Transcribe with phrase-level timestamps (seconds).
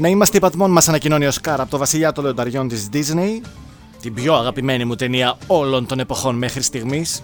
[0.00, 3.40] Να είμαστε υπατμόν μας ανακοινώνει ο Σκάρ από το βασιλιά των λεονταριών της Disney,
[4.00, 7.22] την πιο αγαπημένη μου ταινία όλων των εποχών μέχρι στιγμής.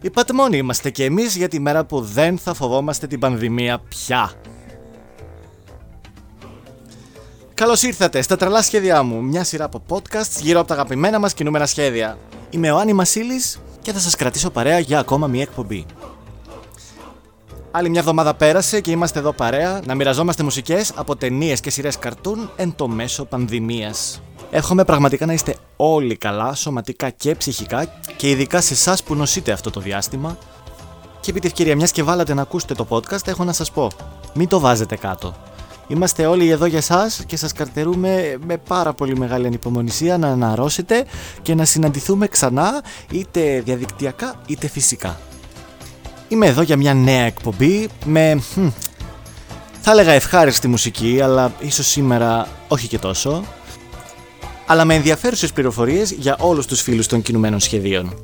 [0.00, 4.32] Υπατμόνοι είμαστε και εμείς για τη μέρα που δεν θα φοβόμαστε την πανδημία πια.
[7.54, 11.34] Καλώς ήρθατε στα τρελά σχέδιά μου, μια σειρά από podcasts γύρω από τα αγαπημένα μας
[11.34, 12.18] κινούμενα σχέδια.
[12.50, 15.86] Είμαι ο Άννη Μασίλης και θα σας κρατήσω παρέα για ακόμα μια εκπομπή.
[17.72, 21.98] Άλλη μια εβδομάδα πέρασε και είμαστε εδώ παρέα να μοιραζόμαστε μουσικές από ταινίες και σειρές
[21.98, 24.22] καρτούν εν το μέσο πανδημίας.
[24.50, 27.84] Εύχομαι πραγματικά να είστε όλοι καλά, σωματικά και ψυχικά
[28.16, 30.38] και ειδικά σε εσάς που νοσείτε αυτό το διάστημα.
[31.20, 33.90] Και επί τη ευκαιρία, μιας και βάλατε να ακούσετε το podcast, έχω να σας πω:
[34.34, 35.34] μην το βάζετε κάτω.
[35.88, 41.04] Είμαστε όλοι εδώ για εσάς και σας καρτερούμε με πάρα πολύ μεγάλη ανυπομονησία να αναρρώσετε
[41.42, 45.18] και να συναντηθούμε ξανά είτε διαδικτυακά είτε φυσικά.
[46.32, 48.42] Είμαι εδώ για μια νέα εκπομπή με...
[49.80, 53.44] θα έλεγα ευχάριστη μουσική, αλλά ίσως σήμερα όχι και τόσο.
[54.66, 58.14] Αλλά με ενδιαφέρουσες πληροφορίες για όλους τους φίλους των κινουμένων σχεδίων.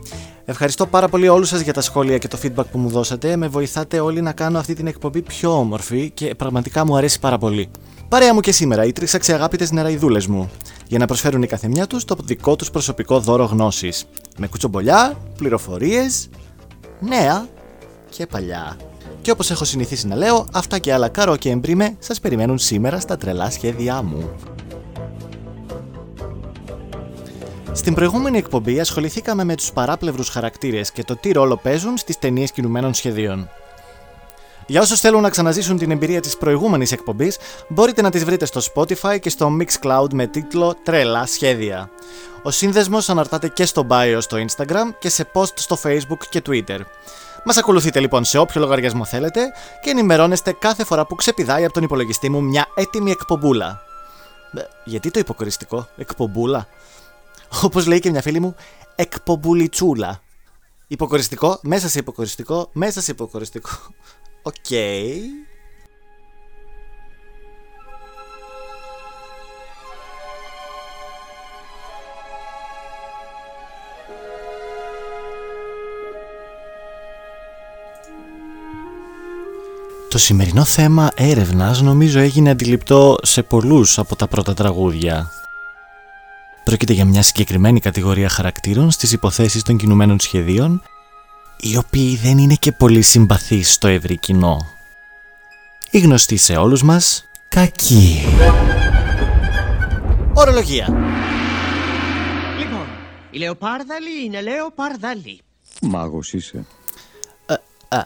[0.45, 3.37] Ευχαριστώ πάρα πολύ όλους σας για τα σχόλια και το feedback που μου δώσατε.
[3.37, 7.39] Με βοηθάτε όλοι να κάνω αυτή την εκπομπή πιο όμορφη και πραγματικά μου αρέσει πάρα
[7.39, 7.71] πολύ.
[8.09, 10.51] Παρέα μου και σήμερα οι τρεις αξιαγάπητες νεραϊδούλες μου
[10.87, 14.05] για να προσφέρουν η καθεμιά τους το δικό τους προσωπικό δώρο γνώσης.
[14.39, 16.29] Με κουτσομπολιά, πληροφορίες,
[17.01, 17.47] νέα
[18.09, 18.77] και παλιά.
[19.23, 23.01] Και όπως έχω συνηθίσει να λέω, αυτά και άλλα καρό και εμπρίμε σας περιμένουν σήμερα
[23.01, 24.35] στα τρελά σχέδιά μου.
[27.73, 32.51] Στην προηγούμενη εκπομπή ασχοληθήκαμε με τους παράπλευρους χαρακτήρες και το τι ρόλο παίζουν στις ταινίες
[32.51, 33.49] κινουμένων σχεδίων.
[34.67, 38.61] Για όσους θέλουν να ξαναζήσουν την εμπειρία της προηγούμενης εκπομπής, μπορείτε να τις βρείτε στο
[38.75, 41.91] Spotify και στο Mixcloud με τίτλο «Τρελά σχέδια».
[42.43, 46.79] Ο σύνδεσμος αναρτάται και στο bio στο Instagram και σε post στο Facebook και Twitter.
[47.49, 49.53] Μας ακολουθείτε λοιπόν σε όποιο λογαριασμό θέλετε
[49.83, 53.83] και ενημερώνεστε κάθε φορά που ξεπηδάει από τον υπολογιστή μου μια έτοιμη εκπομπούλα.
[54.55, 56.69] Ε, γιατί το υποκοριστικό, εκπομπούλα;
[57.63, 58.55] Όπως λέει και μια φίλη μου,
[58.95, 60.21] εκπομπουλιτσούλα.
[60.87, 63.71] Υποκοριστικό, μέσα σε υποκοριστικό, μέσα σε υποκοριστικό.
[64.43, 64.55] OK.
[64.69, 65.21] Okay.
[80.17, 85.31] Το σημερινό θέμα έρευνας νομίζω έγινε αντιληπτό σε πολλούς από τα πρώτα τραγούδια.
[86.65, 90.83] Πρόκειται για μια συγκεκριμένη κατηγορία χαρακτήρων στις υποθέσεις των κινουμένων σχεδίων
[91.61, 94.67] οι οποίοι δεν είναι και πολύ συμπαθείς στο ευρύ κοινό.
[95.91, 98.23] Η γνωστή σε όλους μας, κακή.
[100.35, 100.87] Ορολογία.
[102.59, 102.87] Λοιπόν,
[103.31, 105.41] η Λεοπάρδαλη είναι Λεοπάρδαλη.
[105.81, 106.65] Μάγος είσαι.
[107.47, 107.55] Ε,
[107.89, 107.99] ε,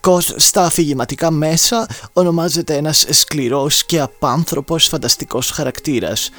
[0.00, 6.30] κακός στα αφηγηματικά μέσα ονομάζεται ένας σκληρός και απάνθρωπος φανταστικός χαρακτήρας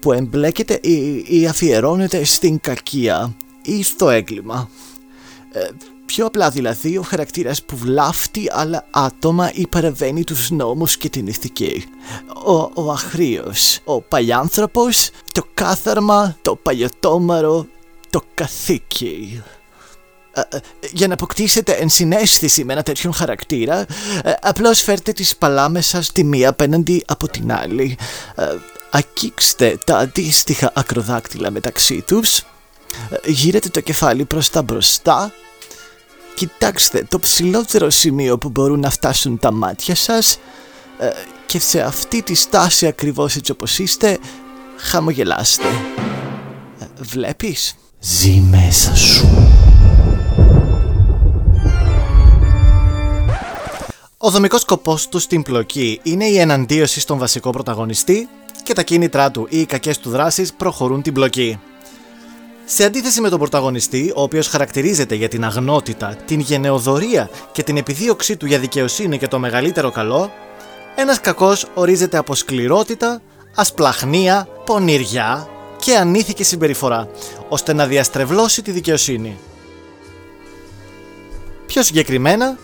[0.00, 4.68] που εμπλέκεται ή, ή αφιερώνεται στην κακία ή στο έγκλημα.
[5.52, 5.60] Ε,
[6.06, 11.26] πιο απλά δηλαδή ο χαρακτήρας που βλάφτει άλλα άτομα ή παραβαίνει τους νόμους και την
[11.26, 11.84] ηθική.
[12.44, 17.66] Ο, ο αχρίος, ο παλιάνθρωπος, το κάθαρμα, το παλιωτόμαρο,
[18.10, 19.42] το καθήκη.
[20.36, 20.60] Ε, ε,
[20.92, 23.86] για να αποκτήσετε ενσυναίσθηση με ένα τέτοιον χαρακτήρα,
[24.22, 27.98] ε, απλώς φέρτε τις παλάμεσας τη μία απέναντι από την άλλη.
[28.90, 32.42] Ακίξτε τα αντίστοιχα ακροδάκτυλα μεταξύ τους,
[33.24, 35.32] γύρετε το κεφάλι προς τα μπροστά,
[36.34, 40.38] κοιτάξτε το ψηλότερο σημείο που μπορούν να φτάσουν τα μάτια σας
[41.46, 44.18] και σε αυτή τη στάση ακριβώς έτσι όπως είστε,
[44.76, 45.66] χαμογελάστε.
[46.98, 49.55] Βλέπεις, ζει μέσα σου.
[54.26, 58.28] Ο δομικός σκοπός του στην πλοκή είναι η εναντίωση στον βασικό πρωταγωνιστή
[58.62, 61.60] και τα κίνητρά του ή οι κακές του δράσεις προχωρούν την πλοκή.
[62.64, 67.76] Σε αντίθεση με τον πρωταγωνιστή, ο οποίος χαρακτηρίζεται για την αγνότητα, την γενεοδορία και την
[67.76, 70.30] επιδίωξή του για δικαιοσύνη και το μεγαλύτερο καλό,
[70.96, 73.20] ένας κακός ορίζεται από σκληρότητα,
[73.54, 77.08] ασπλαχνία, πονηριά και ανήθικη συμπεριφορά,
[77.48, 79.38] ώστε να διαστρεβλώσει τη δικαιοσύνη.
[81.66, 82.58] Πιο συγκεκριμένα,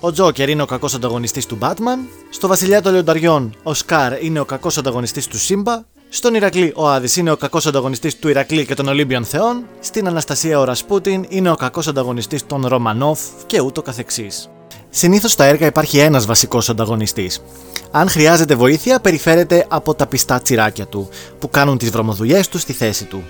[0.00, 1.98] ο Τζόκερ είναι ο κακός ανταγωνιστής του Batman.
[2.30, 5.82] Στο Βασιλιά των Λεονταριών, ο Σκάρ είναι ο κακός ανταγωνιστής του Σύμπα.
[6.08, 9.64] Στον Ηρακλή, ο Άδης είναι ο κακός ανταγωνιστής του Ηρακλή και των Ολύμπιων Θεών.
[9.80, 14.50] Στην Αναστασία, ο Ρασπούτιν είναι ο κακός ανταγωνιστής των Ρωμανόφ και ούτω καθεξής.
[14.90, 17.42] Συνήθως στα έργα υπάρχει ένας βασικός ανταγωνιστής.
[17.90, 21.08] Αν χρειάζεται βοήθεια, περιφέρεται από τα πιστά τσιράκια του,
[21.38, 23.22] που κάνουν τις βρωμοδουλειές τους στη θέση του.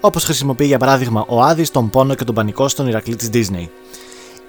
[0.00, 3.68] Όπως χρησιμοποιεί για παράδειγμα ο Άδης τον πόνο και τον πανικό στον Ηρακλή της Disney.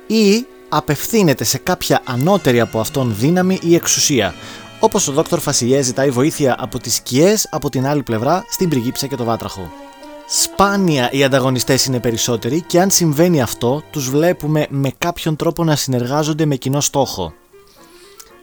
[0.08, 0.46] Ή
[0.78, 4.34] απευθύνεται σε κάποια ανώτερη από αυτόν δύναμη ή εξουσία,
[4.80, 9.08] Όπως ο Δόκτωρ Φασιλιέ ζητάει βοήθεια από τις σκιές από την άλλη πλευρά στην Πριγύψα
[9.08, 9.72] και το Βάτραχο.
[10.28, 15.76] Σπάνια οι ανταγωνιστές είναι περισσότεροι και αν συμβαίνει αυτό τους βλέπουμε με κάποιον τρόπο να
[15.76, 17.34] συνεργάζονται με κοινό στόχο.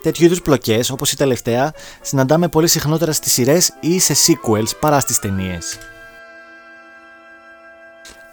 [0.03, 5.01] Τέτοιου είδους πλοκές, όπως η τελευταία, συναντάμε πολύ συχνότερα στις σειρές ή σε sequels παρά
[5.01, 5.79] στις ταινίες.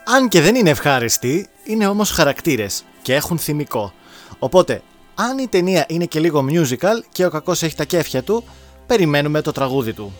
[0.04, 3.94] Αν και δεν είναι ευχάριστοι, είναι όμως χαρακτήρες και έχουν θυμικό.
[4.40, 4.81] Οπότε,
[5.16, 8.44] αν η ταινία είναι και λίγο musical και ο κακός έχει τα κέφια του,
[8.88, 10.13] περιμένουμε το τραγούδι του.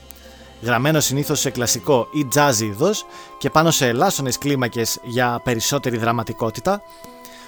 [0.62, 3.06] Γραμμένο συνήθως σε κλασικό ή jazz είδος
[3.38, 6.82] και πάνω σε ελάσσονες κλίμακες για περισσότερη δραματικότητα,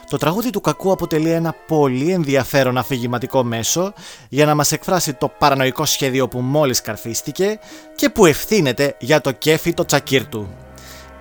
[0.10, 3.94] το τραγούδι του κακού αποτελεί ένα πολύ ενδιαφέρον αφηγηματικό μέσο
[4.30, 7.60] για να μας εκφράσει το παρανοϊκό σχέδιο που μόλις καρφίστηκε
[7.96, 10.50] και που ευθύνεται για το κέφι το τσακίρ του.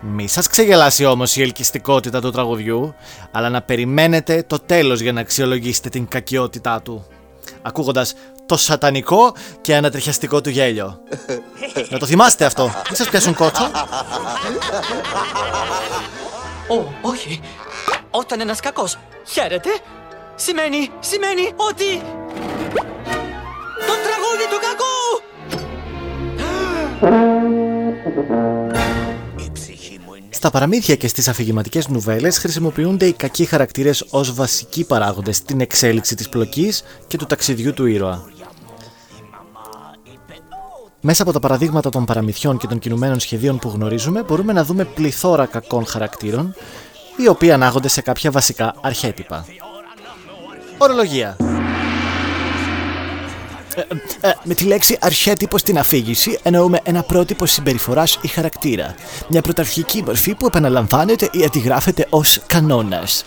[0.00, 2.94] Μη σας ξεγελάσει όμως η ελκυστικότητα του τραγουδιού,
[3.30, 7.06] αλλά να περιμένετε το τέλος για να αξιολογήσετε την κακιότητά του.
[7.62, 8.14] Ακούγοντας
[8.46, 10.98] το σατανικό και ανατριχιαστικό του γέλιο.
[11.90, 13.70] να το θυμάστε αυτό, μην σας πιάσουν κότσο.
[16.68, 17.40] Ω, όχι.
[18.10, 19.70] Όταν ένας κακός χαίρεται,
[20.34, 22.02] σημαίνει, σημαίνει ότι...
[23.86, 24.88] Το τραγούδι του κακού!
[30.30, 36.14] Στα παραμύθια και στις αφηγηματικές νουβέλες χρησιμοποιούνται οι κακοί χαρακτήρες ως βασικοί παράγοντες στην εξέλιξη
[36.14, 38.24] της πλοκής και του ταξιδιού του ήρωα.
[41.00, 44.84] Μέσα από τα παραδείγματα των παραμυθιών και των κινουμένων σχεδίων που γνωρίζουμε μπορούμε να δούμε
[44.84, 46.54] πληθώρα κακών χαρακτήρων
[47.16, 49.46] οι οποίοι ανάγονται σε κάποια βασικά αρχέτυπα.
[50.78, 51.36] Ορολογία
[53.80, 53.86] ε,
[54.20, 58.94] ε, ε, με τη λέξη αρχέτυπο στην αφήγηση εννοούμε ένα πρότυπο συμπεριφοράς ή χαρακτήρα.
[59.28, 63.24] Μια πρωταρχική μορφή που επαναλαμβάνεται ή αντιγράφεται ως κανόνας.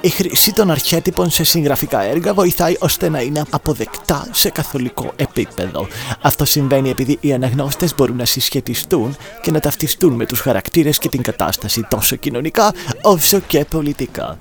[0.00, 5.86] Η χρήση των αρχέτυπων σε συγγραφικά έργα βοηθάει ώστε να είναι αποδεκτά σε καθολικό επίπεδο.
[6.20, 11.08] Αυτό συμβαίνει επειδή οι αναγνώστες μπορούν να συσχετιστούν και να ταυτιστούν με τους χαρακτήρες και
[11.08, 14.38] την κατάσταση τόσο κοινωνικά όσο και πολιτικά.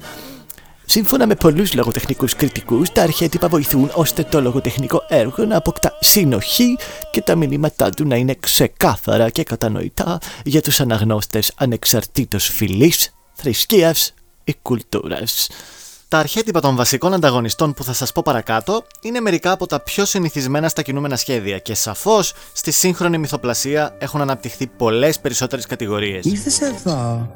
[0.91, 6.77] Σύμφωνα με πολλούς λογοτεχνικούς κριτικούς, τα αρχέτυπα βοηθούν ώστε το λογοτεχνικό έργο να αποκτά συνοχή
[7.11, 14.13] και τα μηνύματά του να είναι ξεκάθαρα και κατανοητά για τους αναγνώστες ανεξαρτήτως φυλής, θρησκείας
[14.43, 15.49] ή κουλτούρας.
[16.07, 20.05] Τα αρχέτυπα των βασικών ανταγωνιστών που θα σας πω παρακάτω είναι μερικά από τα πιο
[20.05, 26.25] συνηθισμένα στα κινούμενα σχέδια και σαφώς στη σύγχρονη μυθοπλασία έχουν αναπτυχθεί πολλές περισσότερες κατηγορίες.
[26.25, 27.29] Ήρθες εδώ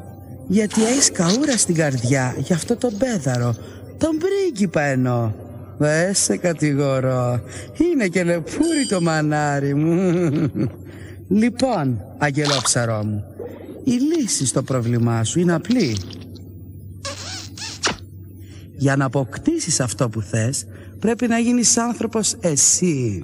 [0.47, 3.55] γιατί έχεις καούρα στην καρδιά για αυτό τον πέδαρο,
[3.97, 5.31] τον πρίγκιπα εννοώ.
[5.77, 7.41] Δεν σε κατηγορώ,
[7.77, 10.51] είναι και λεπούρι το μανάρι μου.
[11.27, 13.23] Λοιπόν, αγγελόψαρό μου,
[13.83, 15.97] η λύση στο πρόβλημά σου είναι απλή.
[18.77, 20.65] Για να αποκτήσεις αυτό που θες,
[20.99, 23.23] πρέπει να γίνεις άνθρωπος εσύ.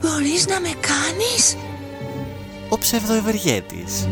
[0.00, 1.56] Μπορείς να με κάνεις;
[2.68, 4.06] Ο ψευδοευεργέτης.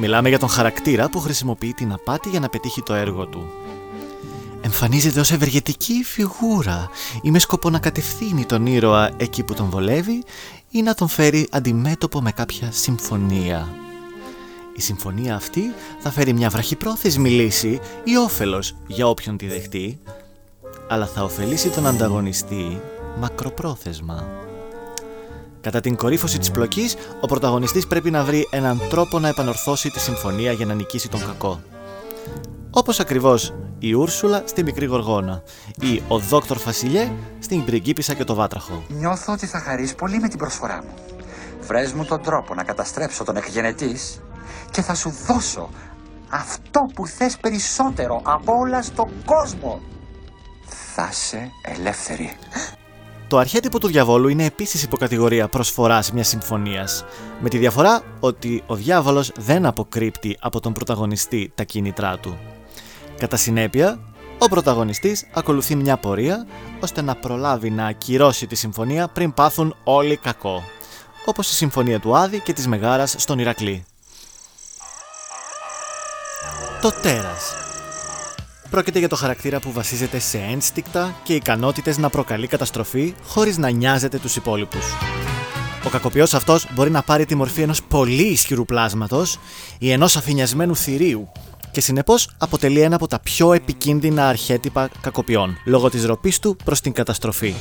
[0.00, 3.50] Μιλάμε για τον χαρακτήρα που χρησιμοποιεί την απάτη για να πετύχει το έργο του.
[4.60, 6.90] Εμφανίζεται ως ευεργετική φιγούρα
[7.22, 10.22] ή με σκοπό να κατευθύνει τον ήρωα εκεί που τον βολεύει
[10.70, 13.68] ή να τον φέρει αντιμέτωπο με κάποια συμφωνία.
[14.76, 15.62] Η συμφωνία αυτή
[15.98, 19.98] θα φέρει μια βραχυπρόθεσμη λύση ή όφελος για όποιον τη δεχτεί,
[20.88, 22.80] αλλά θα ωφελήσει τον ανταγωνιστή
[23.18, 24.24] μακροπρόθεσμα.
[25.62, 30.00] Κατά την κορύφωση της πλοκής, ο πρωταγωνιστής πρέπει να βρει έναν τρόπο να επανορθώσει τη
[30.00, 31.62] συμφωνία για να νικήσει τον κακό.
[32.70, 35.42] Όπως ακριβώς η Ούρσουλα στη Μικρή Γοργόνα
[35.80, 38.82] ή ο Δόκτωρ Φασιλιέ στην Πριγκίπισσα και το Βάτραχο.
[38.88, 40.94] Νιώθω ότι θα χαρείς πολύ με την προσφορά μου.
[41.60, 44.20] Βρες μου τον τρόπο να καταστρέψω τον εκγενετής
[44.70, 45.68] και θα σου δώσω
[46.28, 49.80] αυτό που θες περισσότερο από όλα στον κόσμο.
[50.94, 52.32] Θα είσαι ελεύθερη.
[53.32, 57.04] Το αρχέτυπο του διαβόλου είναι επίσης υποκατηγορία προσφοράς μιας συμφωνίας.
[57.40, 62.38] Με τη διαφορά ότι ο διάβολος δεν αποκρύπτει από τον πρωταγωνιστή τα κίνητρά του.
[63.18, 63.98] Κατά συνέπεια,
[64.38, 66.46] ο πρωταγωνιστής ακολουθεί μια πορεία
[66.80, 70.62] ώστε να προλάβει να ακυρώσει τη συμφωνία πριν πάθουν όλοι κακό.
[71.24, 73.84] Όπως η συμφωνία του Άδη και της Μεγάρας στον Ηρακλή.
[76.80, 77.54] Το τέρας
[78.72, 83.70] Πρόκειται για το χαρακτήρα που βασίζεται σε ένστικτα και ικανότητες να προκαλεί καταστροφή χωρίς να
[83.70, 84.84] νοιάζεται τους υπόλοιπους.
[85.84, 89.38] Ο κακοποιός αυτός μπορεί να πάρει τη μορφή ενός πολύ ισχυρού πλάσματος
[89.78, 91.32] ή ενός αφηνιασμένου θηρίου
[91.70, 96.80] και συνεπώς αποτελεί ένα από τα πιο επικίνδυνα αρχέτυπα κακοποιών λόγω της ροπής του προς
[96.80, 97.54] την καταστροφή.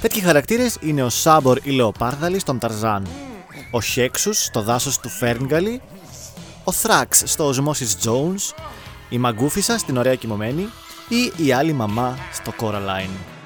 [0.00, 3.06] Τέτοιοι χαρακτήρες είναι ο Σάμπορ ή Λεοπάρδαλη στον Ταρζάν,
[3.70, 5.80] ο Χέξους στο δάσος του Φέρνγκαλι,
[6.64, 8.54] ο Θράξ στο Οσμόσεις Jones
[9.08, 10.68] η Μαγκούφισσα στην Ωραία Κοιμωμένη
[11.08, 13.37] ή η άλλη μαμά στο Coraline.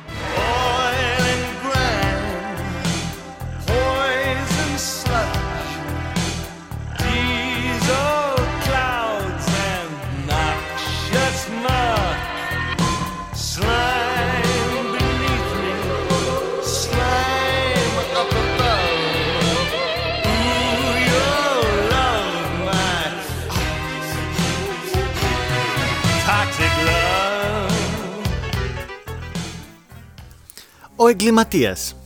[31.03, 31.97] Ο εγκληματίας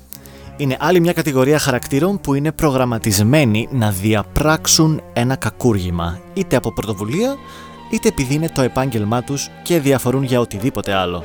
[0.56, 7.36] είναι άλλη μια κατηγορία χαρακτήρων που είναι προγραμματισμένοι να διαπράξουν ένα κακούργημα, είτε από πρωτοβουλία,
[7.90, 11.24] είτε επειδή είναι το επάγγελμά τους και διαφορούν για οτιδήποτε άλλο.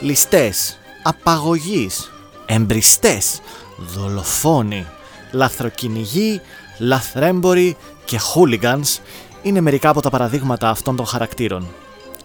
[0.00, 2.12] Ληστές, απαγωγείς,
[2.46, 3.40] εμπριστές,
[3.76, 4.86] δολοφόνοι,
[5.32, 6.40] λαθροκυνηγοί,
[6.78, 9.00] λαθρέμποροι και hooligans
[9.42, 11.66] είναι μερικά από τα παραδείγματα αυτών των χαρακτήρων.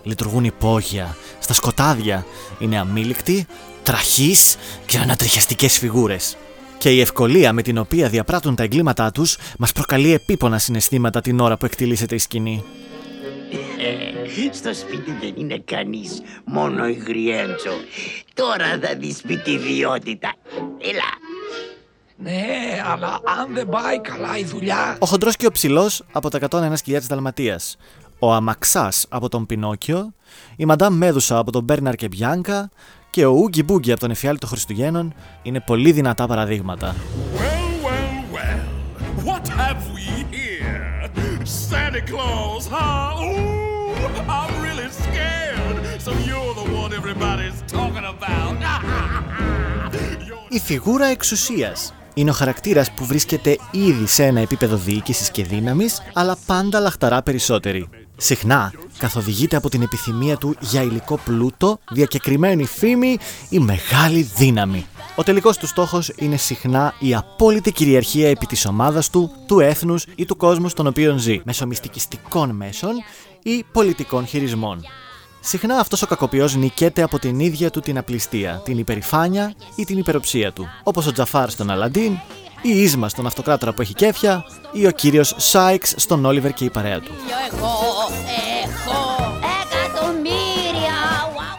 [0.04, 2.26] Λειτουργούν υπόγεια, στα σκοτάδια,
[2.60, 3.48] είναι αμήλικτοι,
[3.84, 6.38] τραχείς και ανατριχιαστικές φιγούρες.
[6.78, 11.40] Και η ευκολία με την οποία διαπράττουν τα εγκλήματά τους μας προκαλεί επίπονα συναισθήματα την
[11.40, 12.64] ώρα που εκτιλήσεται η σκηνή.
[14.52, 17.72] Στο σπίτι δεν είναι κανείς, μόνο η Γριέντσο.
[18.34, 20.34] Τώρα θα δεις πει τη ιδιότητα.
[20.78, 21.12] Έλα.
[22.18, 24.98] Ναι, αλλά αν δεν πάει καλά η δουλειά.
[25.00, 27.78] Ο χοντρός και ο ψηλός από τα 101 σκυλιά της Δαλματίας.
[28.20, 30.14] Ο Αμαξάς από τον Πινόκιο.
[30.56, 32.70] Η Μαντάμ Μέδουσα από τον Μπέρναρ και Μπιάνκα.
[33.12, 36.96] Και ο Ούγκι Μπούγκι από τον Εφιάλτη των Χριστουγέννων είναι πολύ δυνατά παραδείγματα.
[37.36, 38.62] Well, well, well.
[39.30, 40.82] What have we here?
[41.70, 43.26] Santa Claus, huh?
[43.26, 45.78] Ooh, I'm really scared.
[46.06, 48.52] So you're the one everybody's talking about.
[50.50, 56.02] Η φιγούρα εξουσίας είναι ο χαρακτήρας που βρίσκεται ήδη σε ένα επίπεδο διοίκησης και δύναμης,
[56.14, 57.90] αλλά πάντα λαχταρά περισσότερη.
[58.24, 63.18] Συχνά καθοδηγείται από την επιθυμία του για υλικό πλούτο, διακεκριμένη φήμη
[63.50, 64.86] ή μεγάλη δύναμη.
[65.16, 70.06] Ο τελικός του στόχος είναι συχνά η απόλυτη κυριαρχία επί της ομάδας του, του έθνους
[70.16, 72.92] ή του κόσμου στον οποίο ζει, μέσω μυστικιστικών μέσων
[73.44, 74.82] ή πολιτικών χειρισμών.
[75.40, 79.98] Συχνά αυτός ο κακοποιός νικέται από την ίδια του την απληστία, την υπερηφάνεια ή την
[79.98, 82.18] υπεροψία του, όπως ο Τζαφάρ στον Αλαντίν,
[82.62, 86.70] η Ίσμα στον Αυτοκράτορα που έχει κέφια ή ο κύριος Σάιξ στον Όλιβερ και η
[86.70, 87.12] παρέα του.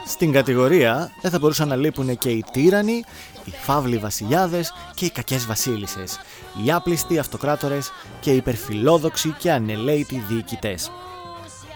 [0.06, 3.04] Στην κατηγορία δεν θα μπορούσαν να λείπουν και οι τύρανοι,
[3.44, 6.20] οι φαύλοι βασιλιάδες και οι κακές βασίλισσες,
[6.64, 10.90] οι άπλιστοι αυτοκράτορες και οι υπερφιλόδοξοι και ανελαίητοι διοικητές.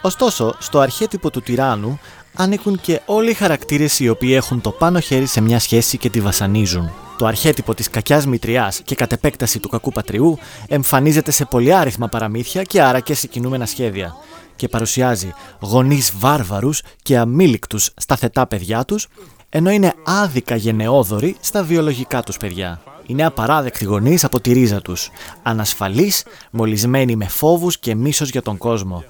[0.00, 2.00] Ωστόσο, στο αρχέτυπο του τυράννου
[2.34, 6.10] ανήκουν και όλοι οι χαρακτήρες οι οποίοι έχουν το πάνω χέρι σε μια σχέση και
[6.10, 7.05] τη βασανίζουν.
[7.18, 12.62] Το αρχέτυπο της κακιάς μητριάς και κατ' επέκταση του κακού πατριού εμφανίζεται σε πολυάριθμα παραμύθια
[12.62, 14.14] και άρα και σε κινούμενα σχέδια
[14.56, 19.08] και παρουσιάζει γονείς βάρβαρους και αμήλικτους στα θετά παιδιά τους,
[19.48, 22.80] ενώ είναι άδικα γενναιόδοροι στα βιολογικά τους παιδιά.
[23.06, 25.10] Είναι απαράδεκτοι γονείς από τη ρίζα τους,
[25.42, 29.04] ανασφαλείς, μολυσμένοι με φόβους και μίσος για τον κόσμο,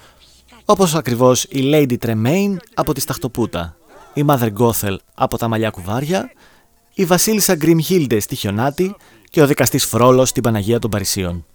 [0.65, 3.77] όπως ακριβώς η Lady Tremaine από τη Σταχτοπούτα,
[4.15, 6.31] η Mother Gothel από τα μαλλιά κουβάρια,
[6.99, 11.47] η Βασίλισσα Grimhilde στη Χιονάτη και ο δικαστής Φρόλος στην Παναγία των Παρισίων.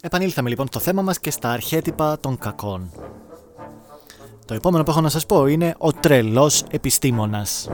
[0.00, 2.90] Επανήλθαμε λοιπόν στο θέμα μας και στα αρχέτυπα των κακών.
[4.44, 7.68] Το επόμενο που έχω να σας πω είναι ο τρελός επιστήμονας.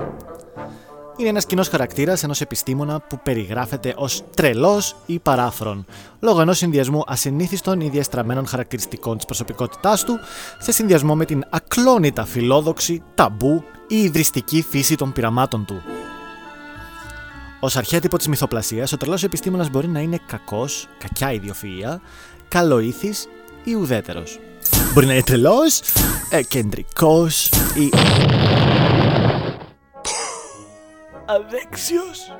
[1.16, 5.84] Είναι ένας κοινός χαρακτήρας ενός επιστήμονα που περιγράφεται ως τρελός ή παράφρον,
[6.20, 10.18] λόγω ενός συνδυασμού ασυνήθιστων ή διαστραμμένων χαρακτηριστικών της προσωπικότητάς του,
[10.58, 15.82] σε συνδυασμό με την ακλόνητα φιλόδοξη, ταμπού ή ιδρυστική φύση των πειραμάτων του.
[17.60, 22.00] Ω αρχέτυπο της μυθοπλασίας, ο τρελός επιστήμονας μπορεί να είναι κακός, κακιά ιδιοφυα,
[22.48, 23.28] καλοήθης
[23.64, 24.38] ή ουδέτερος.
[24.92, 25.80] Μπορεί να είναι τρελός,
[26.30, 27.90] ε, κεντρικός ή.
[31.26, 32.32] Αδέξιος.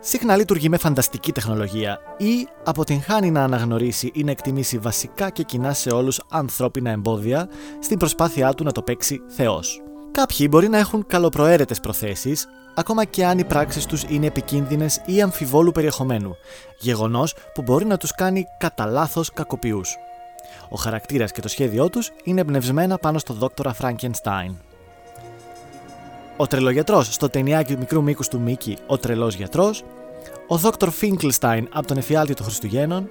[0.00, 5.72] Συχνά λειτουργεί με φανταστική τεχνολογία ή αποτυγχάνει να αναγνωρίσει ή να εκτιμήσει βασικά και κοινά
[5.72, 7.48] σε όλους ανθρώπινα εμπόδια
[7.80, 9.82] στην προσπάθειά του να το παίξει Θεός.
[10.10, 15.22] Κάποιοι μπορεί να έχουν καλοπροαίρετες προθέσεις, ακόμα και αν οι πράξεις τους είναι επικίνδυνες ή
[15.22, 16.36] αμφιβόλου περιεχομένου,
[16.78, 19.96] γεγονός που μπορεί να τους κάνει κατά λάθος κακοποιούς.
[20.68, 24.67] Ο χαρακτήρας και το σχέδιό τους είναι εμπνευσμένα πάνω στο δόκτορα Frankenstein.
[26.40, 29.84] Ο τρελογιατρός στο ταινιάκι του μικρού μήκους του Μίκη, ο τρελός γιατρός,
[30.46, 33.08] ο Δόκτωρ Finkelstein από τον Εφιάλτη των Χριστουγέννων,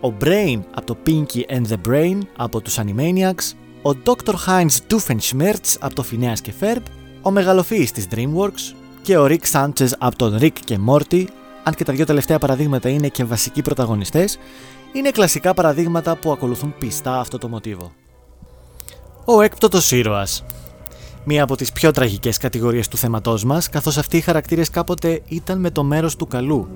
[0.00, 4.34] ο Brain από το Pinky and the Brain από τους Animaniacs, ο Dr.
[4.46, 6.82] Heinz Doofenshmirtz από το Phineas και Ferb,
[7.22, 11.24] ο μεγαλοφύης της DreamWorks και ο Rick Sanchez από τον Rick και Morty,
[11.62, 14.38] αν και τα δύο τελευταία παραδείγματα είναι και βασικοί πρωταγωνιστές,
[14.92, 17.92] είναι κλασικά παραδείγματα που ακολουθούν πιστά αυτό το μοτίβο.
[19.24, 20.44] Ο έκπτωτος ήρωας
[21.24, 25.60] Μία από τις πιο τραγικές κατηγορίες του θέματός μας, καθώς αυτοί οι χαρακτήρες κάποτε ήταν
[25.60, 26.68] με το μέρος του καλού,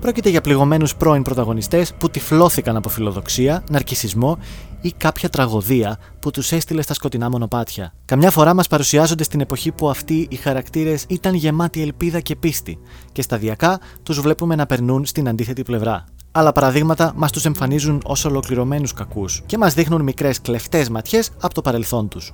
[0.00, 4.38] Πρόκειται για πληγωμένους πρώην πρωταγωνιστές που τυφλώθηκαν από φιλοδοξία, ναρκισισμό
[4.80, 7.92] ή κάποια τραγωδία που τους έστειλε στα σκοτεινά μονοπάτια.
[8.04, 12.78] Καμιά φορά μας παρουσιάζονται στην εποχή που αυτοί οι χαρακτήρες ήταν γεμάτοι ελπίδα και πίστη
[13.12, 16.04] και σταδιακά τους βλέπουμε να περνούν στην αντίθετη πλευρά.
[16.32, 21.54] άλλα παραδείγματα μας τους εμφανίζουν ως ολοκληρωμένους κακούς και μας δείχνουν μικρές κλεφτές ματιές από
[21.54, 22.32] το παρελθόν τους.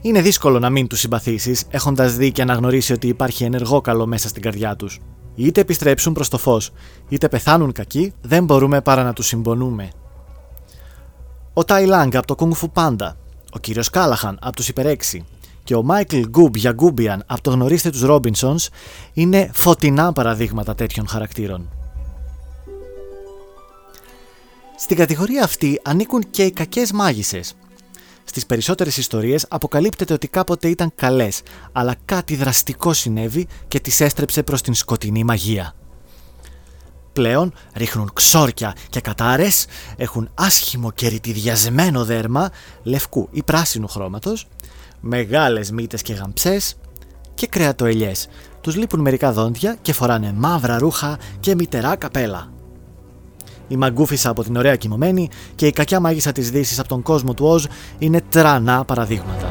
[0.00, 4.28] Είναι δύσκολο να μην τους συμπαθήσεις, έχοντας δει και αναγνωρίσει ότι υπάρχει ενεργό καλό μέσα
[4.28, 5.00] στην καρδιά τους.
[5.34, 6.70] Είτε επιστρέψουν προς το φως,
[7.08, 9.90] είτε πεθάνουν κακοί, δεν μπορούμε παρά να τους συμπονούμε.
[11.52, 13.12] Ο Τάι Λανγκ από το Kung Fu Panda,
[13.52, 15.24] ο κύριος Κάλαχαν από τους Υπερ 6
[15.64, 18.68] και ο Μάικλ Γκουμπ Γιαγκούμπιαν από το Γνωρίστε τους Ρόμπινσονς
[19.12, 21.70] είναι φωτεινά παραδείγματα τέτοιων χαρακτήρων.
[24.78, 27.54] Στην κατηγορία αυτή ανήκουν και οι κακές μάγισσες.
[28.28, 31.42] Στις περισσότερες ιστορίες αποκαλύπτεται ότι κάποτε ήταν καλές,
[31.72, 35.74] αλλά κάτι δραστικό συνέβη και τις έστρεψε προς την σκοτεινή μαγεία.
[37.12, 39.66] Πλέον ρίχνουν ξόρκια και κατάρες,
[39.96, 42.50] έχουν άσχημο και ρητιδιασμένο δέρμα,
[42.82, 44.46] λευκού ή πράσινου χρώματος,
[45.00, 46.76] μεγάλες μύτες και γαμψές
[47.34, 48.28] και κρεατοελιές.
[48.60, 52.55] Τους λείπουν μερικά δόντια και φοράνε μαύρα ρούχα και μητερά καπέλα.
[53.68, 57.34] Η μαγκούφισσα από την ωραία κοιμωμένη και η κακιά μάγισσα της δύσης από τον κόσμο
[57.34, 57.64] του Οζ
[57.98, 59.50] είναι τρανά παραδείγματα.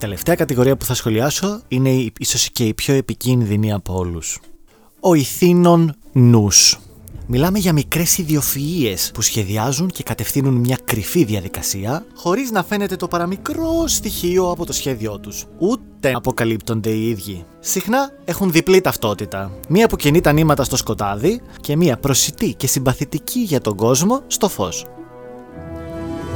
[0.00, 4.40] Τελευταία κατηγορία που θα σχολιάσω είναι ίσως και η πιο επικίνδυνη από όλους.
[5.00, 6.78] Ο ηθήνων νους.
[7.30, 13.08] Μιλάμε για μικρές ιδιοφυΐες που σχεδιάζουν και κατευθύνουν μια κρυφή διαδικασία, χωρίς να φαίνεται το
[13.08, 15.44] παραμικρό στοιχείο από το σχέδιό τους.
[15.58, 17.44] Ούτε αποκαλύπτονται οι ίδιοι.
[17.60, 19.50] Συχνά έχουν διπλή ταυτότητα.
[19.68, 24.20] Μία που κινεί τα νήματα στο σκοτάδι και μία προσιτή και συμπαθητική για τον κόσμο
[24.26, 24.86] στο φως.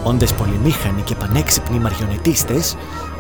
[0.05, 2.77] Όντες πολυμήχανοι και πανέξυπνοι μαριονετίστες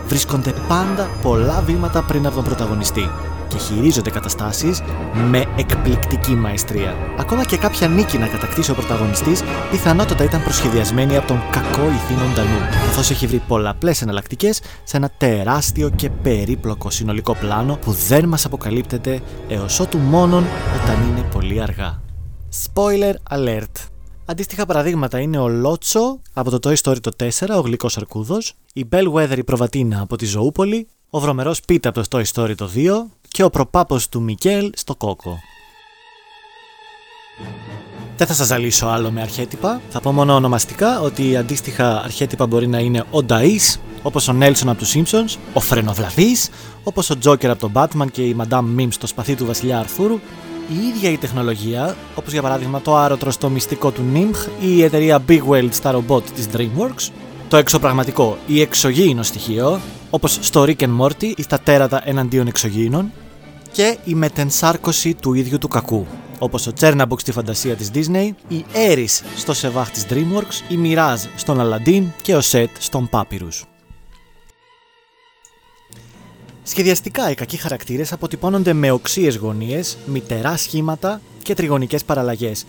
[0.06, 3.10] βρίσκονται πάντα πολλά βήματα πριν από τον πρωταγωνιστή
[3.52, 4.80] και χειρίζονται καταστάσεις
[5.30, 6.96] με εκπληκτική μαεστρία.
[7.18, 12.32] Ακόμα και κάποια νίκη να κατακτήσει ο πρωταγωνιστής πιθανότατα ήταν προσχεδιασμένη από τον κακό ηθήνον
[12.34, 18.28] Ντανού, καθώς έχει βρει πολλαπλές εναλλακτικές σε ένα τεράστιο και περίπλοκο συνολικό πλάνο που δεν
[18.28, 20.44] μας αποκαλύπτεται έως ότου μόνον
[20.82, 22.00] όταν είναι πολύ αργά.
[22.64, 23.86] Spoiler alert.
[24.24, 28.88] Αντίστοιχα παραδείγματα είναι ο Λότσο από το Toy Story το 4, ο γλυκός αρκούδος, η
[28.92, 32.90] Bellwether η προβατίνα από τη Ζωούπολη, ο βρωμερός Πίτα από το Toy Story το 2
[33.28, 35.38] και ο προπάπος του Μικέλ στο Κόκο.
[38.16, 42.66] Δεν θα σας ζαλίσω άλλο με αρχέτυπα, θα πω μόνο ονομαστικά ότι αντίστοιχα αρχέτυπα μπορεί
[42.66, 46.50] να είναι ο Νταΐς, όπως ο Νέλσον από τους Simpsons, ο Φρενοβλαβής,
[46.84, 50.20] όπως ο Τζόκερ από τον Batman και η Madame Mim στο σπαθί του βασιλιά Αρθούρου,
[50.68, 54.82] η ίδια η τεχνολογία, όπως για παράδειγμα το άρωτρος στο μυστικό του NIMH ή η
[54.82, 57.10] εταιρεία Big Whale στα ρομπότ της DreamWorks,
[57.48, 59.80] το εξωπραγματικό ή εξωγήινο στοιχείο,
[60.14, 63.12] όπως στο Rick and Morty ή στα τέρατα εναντίον εξωγήινων,
[63.72, 66.06] και η μετενσάρκωση του ίδιου του κακού,
[66.38, 71.28] όπως ο Τσέρναμπουκ στη φαντασία της Disney, η Eris στο σεβάχ της DreamWorks, η Mirage
[71.36, 73.62] στον Aladdin και ο Σετ στον Papyrus.
[76.62, 82.64] Σχεδιαστικά οι κακοί χαρακτήρες αποτυπώνονται με οξύες γωνίες, μητερά σχήματα και τριγωνικές παραλλαγές.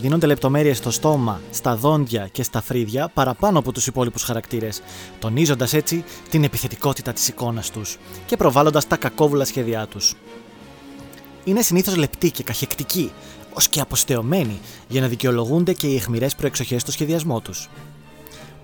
[0.00, 4.82] Δίνονται λεπτομέρειες στο στόμα, στα δόντια και στα φρύδια παραπάνω από τους υπόλοιπους χαρακτήρες,
[5.18, 10.14] τονίζοντας έτσι την επιθετικότητα της εικόνας τους και προβάλλοντας τα κακόβουλα σχέδιά τους.
[11.44, 13.12] Είναι συνήθως λεπτοί και καχεκτικοί,
[13.52, 17.68] ως και αποστεωμένοι, για να δικαιολογούνται και οι αιχμηρές προεξοχές στο σχεδιασμό τους.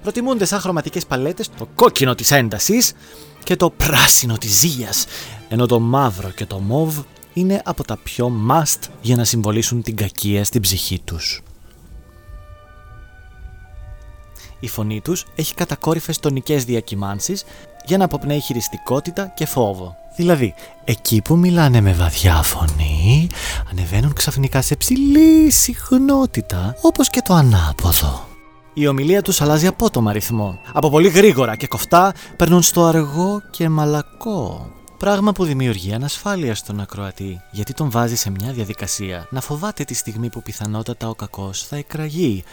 [0.03, 2.93] Προτιμούνται σαν χρωματικές παλέτες το κόκκινο της έντασης
[3.45, 5.07] και το πράσινο της ζύγιας,
[5.49, 6.99] ενώ το μαύρο και το μοβ
[7.33, 11.43] είναι από τα πιο must για να συμβολήσουν την κακία στην ψυχή τους.
[14.61, 17.45] Η φωνή τους έχει κατακόρυφες τονικές διακυμάνσεις
[17.87, 19.97] για να αποπνέει χειριστικότητα και φόβο.
[20.17, 23.29] Δηλαδή, εκεί που μιλάνε με βαδιά φωνή,
[23.71, 28.29] ανεβαίνουν ξαφνικά σε ψηλή συχνότητα, όπως και το ανάποδο.
[28.75, 30.59] Η ομιλία τους αλλάζει απότομα ρυθμό.
[30.73, 34.71] Από πολύ γρήγορα και κοφτά περνούν στο αργό και μαλακό.
[35.01, 39.95] Πράγμα που δημιουργεί ανασφάλεια στον ακροατή, γιατί τον βάζει σε μια διαδικασία να φοβάται τη
[39.95, 42.45] στιγμή που πιθανότατα ο κακός θα εκραγεί.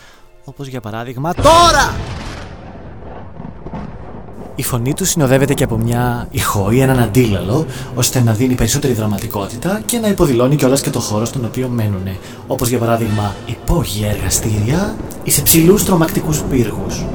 [0.44, 1.96] Όπως για παράδειγμα TΟΡΑ!
[4.56, 8.94] Η φωνή του συνοδεύεται και από μια ηχό ή έναν αντίλαλο, ώστε να δίνει περισσότερη
[8.94, 12.08] δραματικότητα και να υποδηλώνει κιόλας και το χώρο στον οποίο μένουν.
[12.48, 17.06] Όπως για παράδειγμα υπόγεια εργαστήρια ή σε ψηλούς τρομακτικούς πύργους.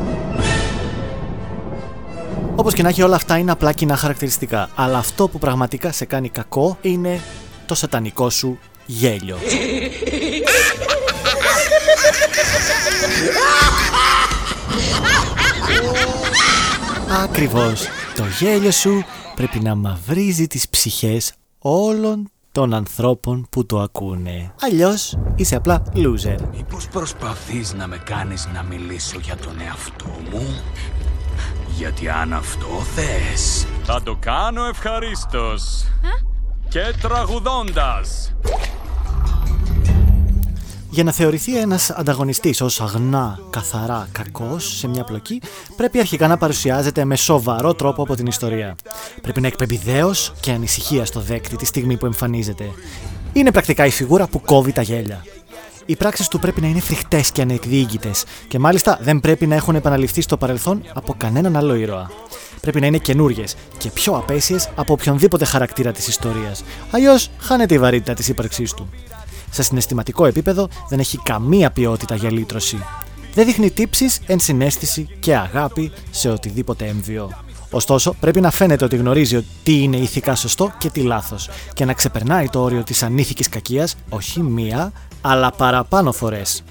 [2.56, 4.70] Όπως και να έχει, όλα αυτά είναι απλά κοινά χαρακτηριστικά.
[4.74, 7.20] Αλλά αυτό που πραγματικά σε κάνει κακό είναι
[7.66, 9.38] το σατανικό σου γέλιο.
[17.22, 17.86] Ακριβώς.
[18.16, 24.54] Το γέλιο σου πρέπει να μαυρίζει τις ψυχές όλων των ανθρώπων που το ακούνε.
[24.60, 26.36] Αλλιώς είσαι απλά loser.
[26.56, 30.46] Μήπως προσπαθείς να με κάνεις να μιλήσω για τον εαυτό μου;
[31.76, 33.66] Γιατί αν αυτό θες...
[33.84, 35.84] Θα το κάνω ευχαρίστως.
[36.68, 38.32] Και τραγουδώντας.
[40.90, 45.40] Για να θεωρηθεί ένας ανταγωνιστής ως αγνά, καθαρά κακό σε μια πλοκή,
[45.76, 48.76] πρέπει αρχικά να παρουσιάζεται με σοβαρό τρόπο από την ιστορία.
[49.22, 52.64] Πρέπει να εκπέμπει δέος και ανησυχία στο δέκτη τη στιγμή που εμφανίζεται.
[53.32, 55.24] Είναι πρακτικά η φιγούρα που κόβει τα γέλια.
[55.86, 58.10] Οι πράξεις του πρέπει να είναι φρικτές και ανεκδίκητε
[58.48, 62.10] και μάλιστα δεν πρέπει να έχουν επαναληφθεί στο παρελθόν από κανέναν άλλο ήρωα.
[62.60, 66.64] Πρέπει να είναι καινούριες και πιο απέσιες από οποιονδήποτε χαρακτήρα της ιστορίας.
[66.90, 68.88] Αλλιώς χάνεται η βαρύτητα της ύπαρξής του.
[69.50, 72.84] Σε συναισθηματικό επίπεδο δεν έχει καμία ποιότητα για λύτρωση.
[73.34, 77.30] Δεν δείχνει τύψεις, ενσυναίσθηση και αγάπη σε οτιδήποτε έμβιο.
[77.74, 81.92] Ωστόσο, πρέπει να φαίνεται ότι γνωρίζει τι είναι ηθικά σωστό και τι λάθος και να
[81.92, 86.62] ξεπερνάει το όριο της ανήθικης κακίας όχι μία, αλλά παραπάνω φορές.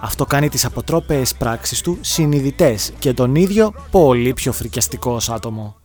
[0.00, 5.81] Αυτό κάνει τις αποτρόπαιες πράξεις του συνειδητές και τον ίδιο πολύ πιο φρικιαστικό ως άτομο.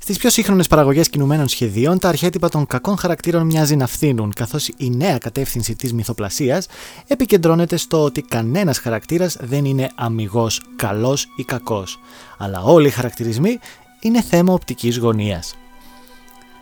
[0.00, 4.68] Στις πιο σύγχρονες παραγωγές κινουμένων σχεδίων, τα αρχέτυπα των κακών χαρακτήρων μοιάζει να φθήνουν, καθώς
[4.76, 6.66] η νέα κατεύθυνση της μυθοπλασίας
[7.06, 11.98] επικεντρώνεται στο ότι κανένας χαρακτήρας δεν είναι αμυγός καλός ή κακός,
[12.38, 13.58] αλλά όλοι οι χαρακτηρισμοί
[14.00, 15.54] είναι θέμα οπτικής γωνίας.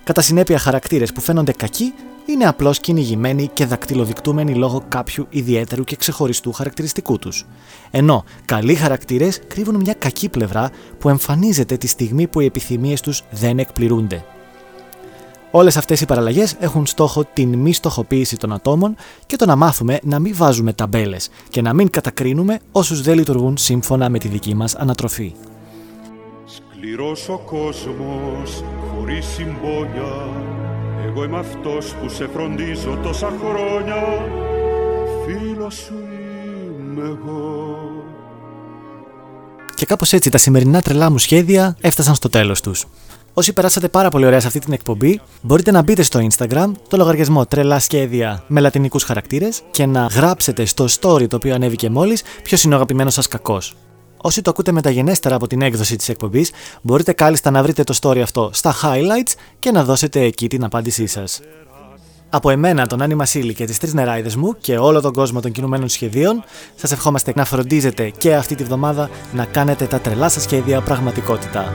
[0.07, 1.95] Κατά συνέπεια, χαρακτήρες που φαίνονται κακοί
[2.27, 7.47] είναι απλώς κυνηγημένοι και δακτυλοδεικτούμενοι λόγω κάποιου ιδιαίτερου και ξεχωριστού χαρακτηριστικού τους.
[7.91, 13.23] Ενώ καλοί χαρακτήρες κρύβουν μια κακή πλευρά που εμφανίζεται τη στιγμή που οι επιθυμίες τους
[13.31, 14.25] δεν εκπληρούνται.
[15.51, 19.99] Όλες αυτές οι παραλλαγές έχουν στόχο την μη στοχοποίηση των ατόμων και το να μάθουμε
[20.03, 24.55] να μην βάζουμε ταμπέλες και να μην κατακρίνουμε όσους δεν λειτουργούν σύμφωνα με τη δική
[24.55, 25.35] μας ανατροφή.
[26.79, 30.29] Σκληρός ο κόσμος, χωρίς συμπόνια
[31.07, 33.97] Εγώ είμαι αυτός που σε φροντίζω τόσα χρόνια
[35.27, 35.95] Φίλος σου
[36.79, 37.77] είμαι εγώ
[39.75, 42.85] Και κάπως έτσι τα σημερινά τρελά μου σχέδια έφτασαν στο τέλος τους.
[43.35, 46.97] Όσοι περάσατε πάρα πολύ ωραία σε αυτή την εκπομπή, μπορείτε να μπείτε στο Instagram, το
[46.97, 52.23] λογαριασμό τρελά σχέδια με λατινικούς χαρακτήρες και να γράψετε στο story το οποίο ανέβηκε μόλις
[52.43, 53.75] ποιος είναι ο αγαπημένος σας κακός.
[54.27, 56.51] Όσοι το ακούτε μεταγενέστερα από την έκδοση της εκπομπής,
[56.83, 61.07] μπορείτε κάλλιστα να βρείτε το story αυτό στα highlights και να δώσετε εκεί την απάντησή
[61.07, 61.41] σας.
[62.29, 65.53] Από εμένα, τον Άννη Μασίλη και τις τρεις νεράιδες μου και όλο τον κόσμο των
[65.53, 70.43] κινουμένων σχεδίων, σας ευχόμαστε να φροντίζετε και αυτή τη βδομάδα να κάνετε τα τρελά σας
[70.43, 71.75] σχέδια πραγματικότητα.